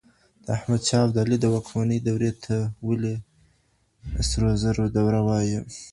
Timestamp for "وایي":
5.27-5.59